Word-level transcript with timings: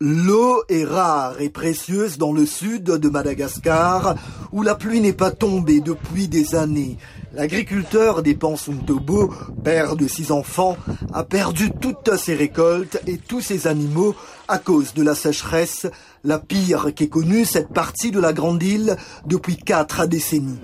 L'eau 0.00 0.62
est 0.68 0.84
rare 0.84 1.40
et 1.40 1.48
précieuse 1.48 2.18
dans 2.18 2.32
le 2.32 2.46
sud 2.46 2.84
de 2.84 3.08
Madagascar, 3.08 4.14
où 4.52 4.62
la 4.62 4.76
pluie 4.76 5.00
n'est 5.00 5.12
pas 5.12 5.32
tombée 5.32 5.80
depuis 5.80 6.28
des 6.28 6.54
années. 6.54 6.98
L'agriculteur 7.32 8.22
des 8.22 8.36
Pansuntobo, 8.36 9.34
père 9.64 9.96
de 9.96 10.06
six 10.06 10.30
enfants, 10.30 10.76
a 11.12 11.24
perdu 11.24 11.72
toutes 11.72 12.14
ses 12.14 12.36
récoltes 12.36 13.00
et 13.08 13.18
tous 13.18 13.40
ses 13.40 13.66
animaux 13.66 14.14
à 14.46 14.58
cause 14.58 14.94
de 14.94 15.02
la 15.02 15.16
sécheresse, 15.16 15.88
la 16.22 16.38
pire 16.38 16.94
qu'ait 16.94 17.08
connue 17.08 17.44
cette 17.44 17.72
partie 17.72 18.12
de 18.12 18.20
la 18.20 18.32
grande 18.32 18.62
île 18.62 18.96
depuis 19.26 19.56
quatre 19.56 20.06
décennies. 20.06 20.60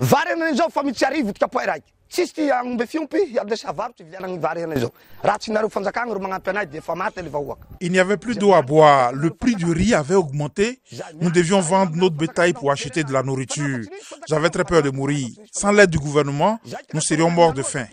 Il 7.81 7.91
n'y 7.91 7.99
avait 7.99 8.17
plus 8.17 8.35
d'eau 8.35 8.53
à 8.53 8.61
boire, 8.61 9.11
le 9.11 9.31
prix 9.31 9.55
du 9.55 9.65
riz 9.65 9.93
avait 9.93 10.15
augmenté, 10.15 10.79
nous 11.19 11.31
devions 11.31 11.59
vendre 11.61 11.95
notre 11.95 12.15
bétail 12.15 12.53
pour 12.53 12.71
acheter 12.71 13.03
de 13.03 13.11
la 13.11 13.23
nourriture. 13.23 13.79
J'avais 14.27 14.49
très 14.49 14.63
peur 14.63 14.81
de 14.81 14.91
mourir. 14.91 15.27
Sans 15.51 15.71
l'aide 15.71 15.89
du 15.89 15.97
gouvernement, 15.99 16.59
nous 16.93 17.01
serions 17.01 17.29
morts 17.29 17.53
de 17.53 17.63
faim. 17.63 17.85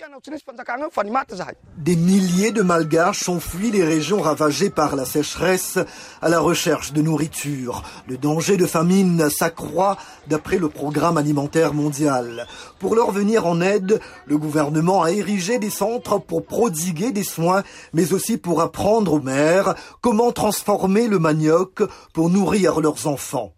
Des 1.79 1.97
milliers 1.97 2.53
de 2.53 2.63
Malgaches 2.63 3.29
ont 3.29 3.41
fui 3.41 3.73
les 3.73 3.83
régions 3.83 4.21
ravagées 4.21 4.71
par 4.71 4.95
la 4.95 5.05
sécheresse 5.05 5.81
à 6.21 6.29
la 6.29 6.39
recherche 6.39 6.93
de 6.93 7.03
nourriture. 7.03 7.83
Le 8.07 8.17
danger 8.17 8.57
de 8.57 8.67
famine 8.67 9.29
s'accroît 9.31 9.97
d'après 10.29 10.59
le 10.59 10.69
programme 10.69 11.19
alimentaire 11.19 11.75
mondial. 11.75 12.47
Pour 12.79 12.95
leur 12.95 13.11
venir 13.11 13.47
en 13.47 13.61
aide, 13.61 14.01
le 14.27 14.39
gouvernement 14.39 15.03
a 15.03 15.11
érigé 15.11 15.59
des 15.59 15.71
centres 15.71 16.19
pour 16.19 16.47
prodiguer 16.47 17.11
des 17.11 17.25
soins, 17.25 17.65
mais 17.93 18.13
aussi 18.13 18.37
pour 18.39 18.61
apprendre 18.61 19.15
aux 19.15 19.21
mères 19.21 19.75
comment 20.01 20.31
transformer 20.31 21.09
le 21.09 21.19
manioc 21.19 21.83
pour 22.13 22.31
nourrir 22.31 22.81
leurs 22.81 23.09
enfants. 23.09 23.55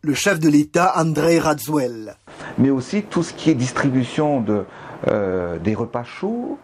Le 0.00 0.14
chef 0.14 0.40
de 0.40 0.48
l'État, 0.48 0.94
André 0.96 1.38
Razuel. 1.40 2.16
Mais 2.58 2.70
aussi 2.70 3.02
tout 3.02 3.22
ce 3.22 3.32
qui 3.32 3.50
est 3.50 3.54
distribution 3.54 4.40
de, 4.40 4.64
euh, 5.08 5.58
des 5.58 5.74
repas 5.74 6.04
chauds, 6.04 6.58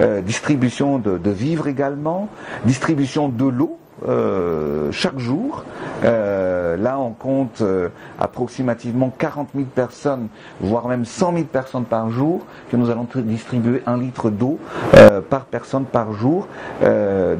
euh, 0.00 0.20
distribution 0.20 0.98
de, 0.98 1.18
de 1.18 1.30
vivres 1.30 1.66
également, 1.68 2.28
distribution 2.64 3.28
de 3.28 3.44
l'eau. 3.46 3.78
Euh, 4.08 4.90
chaque 4.90 5.18
jour. 5.18 5.64
Euh, 6.04 6.76
là, 6.76 6.98
on 6.98 7.12
compte 7.12 7.60
euh, 7.62 7.88
approximativement 8.18 9.12
40 9.16 9.50
000 9.54 9.66
personnes, 9.72 10.26
voire 10.60 10.88
même 10.88 11.04
100 11.04 11.32
000 11.32 11.44
personnes 11.44 11.84
par 11.84 12.10
jour, 12.10 12.44
que 12.70 12.76
nous 12.76 12.90
allons 12.90 13.06
distribuer 13.14 13.82
un 13.86 13.96
litre 13.96 14.30
d'eau 14.30 14.58
euh, 14.94 15.20
par 15.20 15.44
personne 15.44 15.84
par 15.84 16.12
jour 16.12 16.48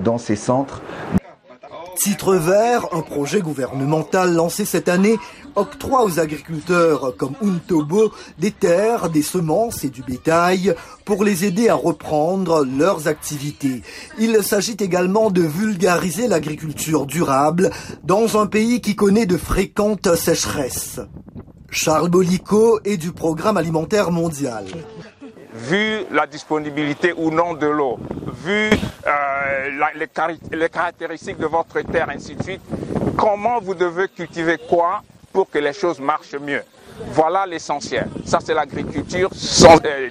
dans 0.05 0.19
ces 0.19 0.37
centres. 0.37 0.81
Titre 1.97 2.35
vert, 2.37 2.87
un 2.93 3.03
projet 3.03 3.41
gouvernemental 3.41 4.35
lancé 4.35 4.65
cette 4.65 4.89
année, 4.89 5.19
octroie 5.55 6.05
aux 6.05 6.19
agriculteurs 6.19 7.15
comme 7.17 7.35
Untobo 7.43 8.13
des 8.39 8.51
terres, 8.51 9.09
des 9.09 9.23
semences 9.23 9.85
et 9.85 9.91
du 9.91 10.03
bétail 10.03 10.75
pour 11.05 11.25
les 11.25 11.45
aider 11.45 11.69
à 11.69 11.75
reprendre 11.75 12.65
leurs 12.65 13.07
activités. 13.07 13.83
Il 14.19 14.43
s'agit 14.43 14.77
également 14.81 15.31
de 15.31 15.43
vulgariser 15.43 16.27
l'agriculture 16.27 17.07
durable 17.07 17.71
dans 18.03 18.41
un 18.41 18.47
pays 18.47 18.81
qui 18.81 18.97
connaît 18.97 19.27
de 19.27 19.37
fréquentes 19.37 20.15
sécheresses. 20.17 21.01
Charles 21.71 22.09
Bolico 22.09 22.81
est 22.85 22.97
du 22.97 23.13
Programme 23.13 23.57
alimentaire 23.57 24.11
mondial 24.11 24.67
vu 25.55 26.05
la 26.11 26.27
disponibilité 26.27 27.15
ou 27.17 27.31
non 27.31 27.55
de 27.55 27.67
l'eau, 27.67 27.99
vu 28.45 28.71
les, 29.71 30.09
les, 30.57 30.69
caractéristiques 30.69 31.39
de 31.39 31.47
votre 31.47 31.81
terre, 31.83 32.09
ainsi 32.11 32.35
de 32.35 32.43
suite, 32.43 32.61
comment 33.17 33.61
vous 33.61 33.75
devez 33.75 34.09
cultiver 34.09 34.59
quoi 34.69 35.03
pour 35.33 35.51
que 35.51 35.59
les 35.59 35.73
choses 35.73 36.01
marchent 36.01 36.35
mieux? 36.35 36.63
Voilà 37.13 37.47
l'essentiel. 37.47 38.09
Ça, 38.25 38.39
c'est 38.45 38.55
l'agriculture 38.55 39.31
euh, 39.85 40.09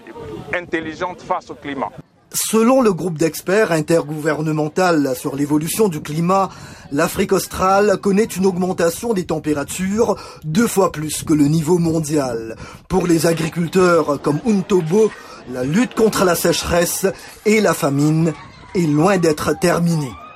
intelligente 0.53 1.21
face 1.21 1.49
au 1.49 1.55
climat. 1.55 1.89
Selon 2.36 2.81
le 2.81 2.92
groupe 2.93 3.19
d'experts 3.19 3.71
intergouvernemental 3.71 5.15
sur 5.15 5.36
l'évolution 5.36 5.87
du 5.87 6.02
climat, 6.02 6.49
l'Afrique 6.92 7.31
australe 7.31 7.97
connaît 8.02 8.23
une 8.23 8.47
augmentation 8.47 9.13
des 9.13 9.27
températures 9.27 10.15
deux 10.43 10.67
fois 10.67 10.92
plus 10.92 11.23
que 11.23 11.33
le 11.33 11.45
niveau 11.45 11.77
mondial. 11.77 12.55
Pour 12.89 13.05
les 13.05 13.27
agriculteurs 13.27 14.19
comme 14.19 14.39
Untobo, 14.47 15.11
la 15.52 15.63
lutte 15.63 15.93
contre 15.93 16.25
la 16.25 16.33
sécheresse 16.33 17.05
et 17.45 17.61
la 17.61 17.75
famine 17.75 18.33
est 18.76 18.88
loin 18.88 19.17
d'être 19.17 19.54
terminée. 19.60 20.14